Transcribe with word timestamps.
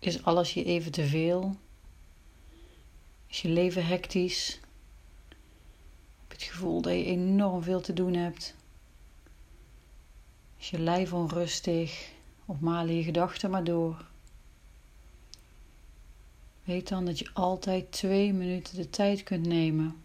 Is 0.00 0.22
alles 0.22 0.54
je 0.54 0.64
even 0.64 0.92
te 0.92 1.06
veel? 1.06 1.56
Is 3.26 3.42
je 3.42 3.48
leven 3.48 3.86
hectisch? 3.86 4.60
Heb 6.18 6.38
je 6.38 6.44
het 6.44 6.54
gevoel 6.54 6.80
dat 6.80 6.92
je 6.92 7.04
enorm 7.04 7.62
veel 7.62 7.80
te 7.80 7.92
doen 7.92 8.14
hebt? 8.14 8.54
Is 10.58 10.70
je 10.70 10.78
lijf 10.78 11.12
onrustig 11.12 12.10
of 12.46 12.60
malen 12.60 12.94
je 12.94 13.02
gedachten 13.02 13.50
maar 13.50 13.64
door? 13.64 14.04
Weet 16.64 16.88
dan 16.88 17.04
dat 17.04 17.18
je 17.18 17.30
altijd 17.32 17.92
twee 17.92 18.32
minuten 18.32 18.76
de 18.76 18.90
tijd 18.90 19.22
kunt 19.22 19.46
nemen 19.46 19.96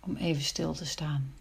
om 0.00 0.16
even 0.16 0.42
stil 0.42 0.72
te 0.72 0.86
staan. 0.86 1.34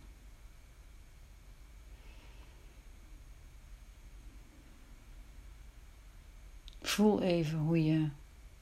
Voel 6.99 7.21
even 7.21 7.57
hoe 7.57 7.83
je 7.83 8.09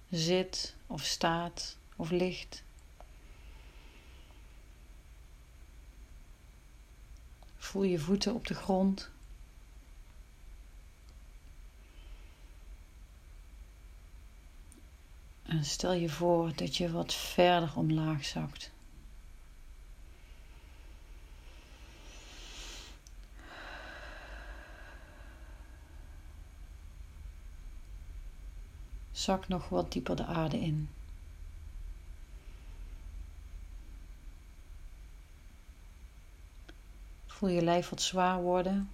zit 0.10 0.76
of 0.88 1.04
staat 1.04 1.78
of 1.96 2.10
ligt. 2.10 2.64
Voel 7.58 7.84
je 7.84 8.00
voeten 8.00 8.34
op 8.34 8.48
de 8.48 8.54
grond. 8.54 9.10
En 15.44 15.66
stel 15.66 15.94
je 15.94 16.10
voor 16.10 16.56
dat 16.56 16.78
je 16.78 16.92
wat 16.92 17.14
verder 17.14 17.72
omlaag 17.76 18.26
zakt. 18.26 18.72
Zak 29.18 29.48
nog 29.48 29.70
wat 29.70 29.92
dieper 29.92 30.16
de 30.16 30.26
aarde 30.26 30.60
in. 30.60 30.90
Voel 37.26 37.50
je 37.50 37.62
lijf 37.62 37.90
wat 37.90 38.02
zwaar 38.02 38.42
worden. 38.42 38.92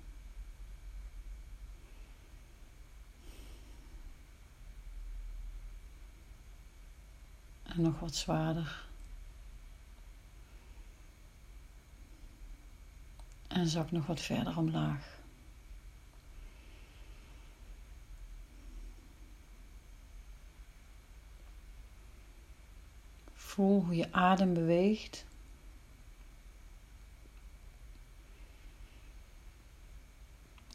En 7.64 7.82
nog 7.82 8.00
wat 8.00 8.16
zwaarder. 8.16 8.86
En 13.48 13.68
zak 13.68 13.92
nog 13.92 14.06
wat 14.06 14.22
verder 14.22 14.58
omlaag. 14.58 15.23
Voel 23.54 23.84
hoe 23.84 23.96
je 23.96 24.12
adem 24.12 24.54
beweegt. 24.54 25.26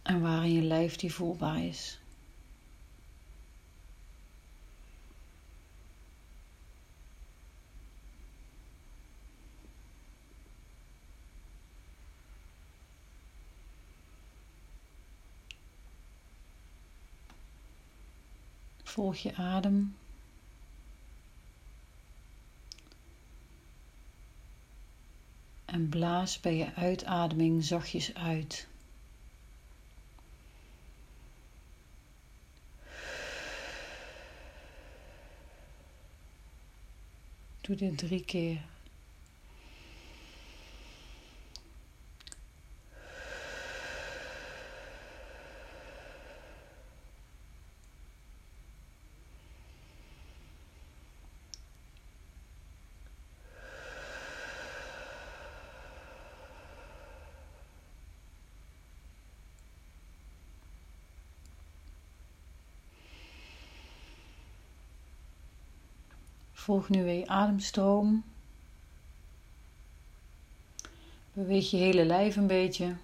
En 0.03 0.21
waar 0.21 0.45
in 0.45 0.53
je 0.53 0.63
lijf 0.63 0.97
die 0.97 1.13
voelbaar 1.13 1.65
is. 1.65 2.01
Volg 18.83 19.17
je 19.17 19.35
adem. 19.35 19.97
En 25.69 25.89
blaas 25.89 26.41
bij 26.41 26.57
je 26.57 26.75
uitademing 26.75 27.65
zachtjes 27.65 28.15
uit. 28.15 28.69
Doe 37.61 37.77
dit 37.77 37.99
drie 37.99 38.25
keer. 38.25 38.61
Volg 66.69 66.89
nu 66.89 67.05
weer 67.05 67.19
je 67.19 67.27
ademstroom. 67.27 68.25
Beweeg 71.33 71.71
je 71.71 71.77
hele 71.77 72.05
lijf 72.05 72.37
een 72.37 72.47
beetje. 72.47 72.97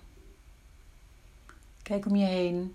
Kijk 1.82 2.06
om 2.06 2.16
je 2.16 2.25
heen. 2.25 2.75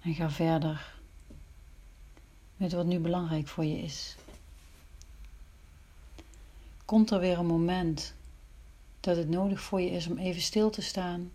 En 0.00 0.14
ga 0.14 0.30
verder 0.30 0.94
met 2.56 2.72
wat 2.72 2.86
nu 2.86 2.98
belangrijk 2.98 3.48
voor 3.48 3.64
je 3.64 3.78
is. 3.78 4.16
Komt 6.84 7.10
er 7.10 7.20
weer 7.20 7.38
een 7.38 7.46
moment 7.46 8.14
dat 9.00 9.16
het 9.16 9.28
nodig 9.28 9.60
voor 9.60 9.80
je 9.80 9.90
is 9.90 10.06
om 10.06 10.18
even 10.18 10.42
stil 10.42 10.70
te 10.70 10.82
staan? 10.82 11.32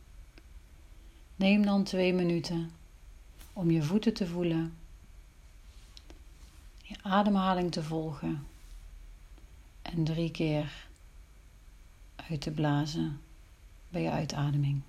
Neem 1.35 1.65
dan 1.65 1.83
twee 1.83 2.13
minuten 2.13 2.71
om 3.53 3.71
je 3.71 3.83
voeten 3.83 4.13
te 4.13 4.27
voelen 4.27 4.83
ademhaling 7.07 7.71
te 7.71 7.83
volgen 7.83 8.47
en 9.81 10.03
drie 10.03 10.31
keer 10.31 10.87
uit 12.15 12.41
te 12.41 12.51
blazen 12.51 13.21
bij 13.89 14.01
je 14.01 14.09
uitademing. 14.09 14.81